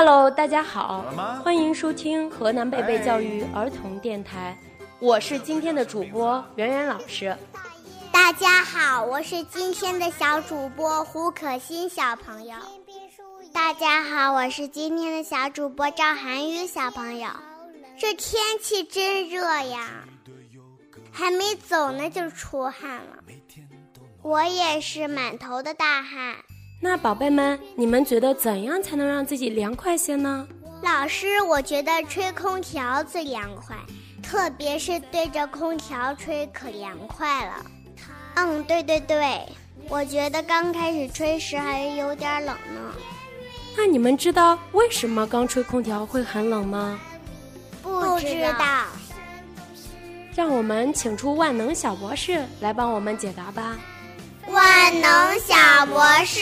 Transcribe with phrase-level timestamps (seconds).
[0.00, 1.04] Hello，大家好，
[1.42, 4.56] 欢迎收听河南贝贝教育儿童电台，
[5.00, 7.36] 我是今天的主播圆圆老师。
[8.12, 12.54] 大家好，我是今天的小主播胡可欣小朋友。
[13.52, 17.28] 大家好，我是今天的小主播赵涵宇小朋友。
[17.98, 20.04] 这天气真热呀，
[21.10, 23.16] 还没走呢就出汗了，
[24.22, 26.36] 我也是满头的大汗。
[26.80, 30.46] 那宝贝们，你们觉得怎样才能让自己凉快些呢？
[30.80, 33.76] 老师，我觉得吹空调最凉快，
[34.22, 37.66] 特别是对着空调吹，可凉快了。
[38.36, 39.42] 嗯，对对对，
[39.88, 42.94] 我觉得刚开始吹时还有点冷呢。
[43.76, 47.00] 那你们知道为什么刚吹空调会很冷吗？
[47.82, 48.84] 不知道。
[50.36, 53.76] 让我们请出万能小博士来帮我们解答吧。
[54.50, 55.54] 万能小
[55.86, 56.40] 博士，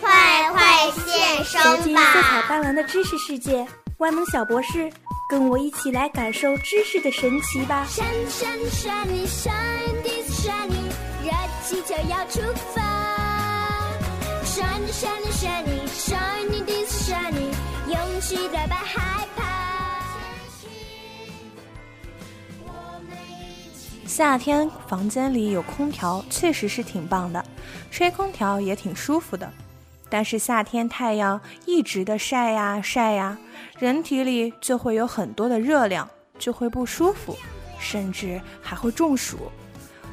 [0.00, 1.76] 快快现身吧！
[1.76, 3.66] 走进色彩斑斓的知识世界，
[3.98, 4.90] 万能小博士，
[5.30, 7.86] 跟我一起来感受知识的神奇吧！
[7.88, 9.52] 闪闪闪你闪
[10.02, 10.90] 的闪你，
[11.24, 11.30] 热
[11.64, 12.40] 气球要出
[12.74, 12.87] 发！
[24.18, 27.44] 夏天房间里有空调，确实是挺棒的，
[27.88, 29.48] 吹空调也挺舒服的。
[30.10, 33.38] 但是夏天太阳一直的晒呀晒呀，
[33.78, 37.38] 人体里就会有很多的热量，就会不舒服，
[37.78, 39.38] 甚至还会中暑。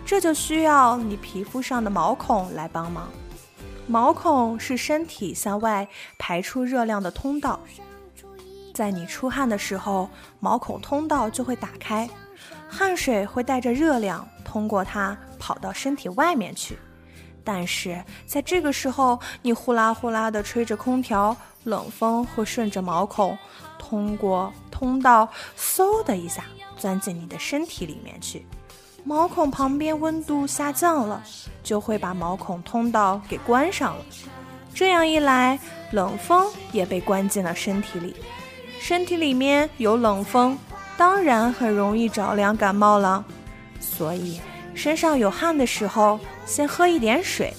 [0.06, 3.09] 这就需要你皮肤上的毛孔来帮忙。
[3.88, 5.88] 毛孔是身体向外
[6.19, 7.59] 排出热量的通道，
[8.72, 10.08] 在你出汗的时候，
[10.40, 12.08] 毛孔通道就会打开。
[12.67, 16.78] 汗水会带着热量通过它跑到身体外面去，
[17.44, 23.38] 但是在这个时候，你呼啦呼啦地吹着空调，冷风会顺着毛孔
[23.78, 26.44] 通过通道，嗖的一下
[26.78, 28.46] 钻进你的身体里面去。
[29.03, 31.23] 毛孔旁边温度下降了，
[31.62, 34.06] 就会把毛孔通道给关上了。
[34.73, 35.59] 这样一来，
[35.91, 38.16] 冷风也被关进了身体里，
[38.79, 40.57] 身体里面有冷风。
[40.97, 43.23] 当然很容易着凉感冒了，
[43.79, 44.39] 所以
[44.73, 47.53] 身上有汗的时候，先喝一点水，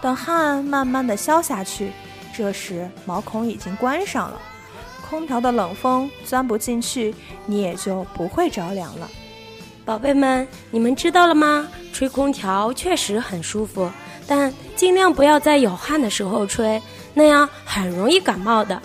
[0.00, 1.90] 等汗慢慢的消下去，
[2.36, 4.40] 这时毛孔已经关上了，
[5.08, 7.14] 空调的冷风钻不进去，
[7.46, 9.08] 你也就不会着凉了。
[9.84, 11.66] 宝贝们，你们知道了吗？
[11.92, 13.90] 吹空调确实很舒服，
[14.26, 16.80] 但尽量不要在有汗的时候吹，
[17.14, 18.80] 那样很容易感冒的。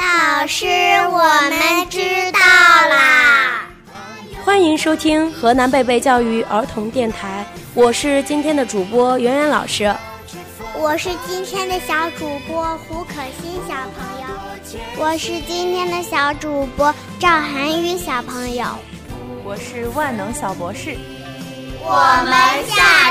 [0.00, 0.66] 老师，
[1.10, 1.18] 我
[1.50, 2.00] 们知
[2.32, 3.68] 道啦。
[4.42, 7.44] 欢迎收听河南贝贝教育儿童电台，
[7.74, 9.94] 我是今天的主播圆圆老师。
[10.74, 13.12] 我是今天的小主播胡可
[13.42, 14.26] 欣小朋友。
[14.96, 18.64] 我是今天的小主播赵涵宇小朋友。
[19.44, 20.96] 我是万能小博士。
[21.82, 21.90] 我
[22.24, 22.32] 们
[22.66, 23.10] 下。